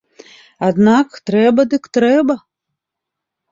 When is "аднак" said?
0.67-1.07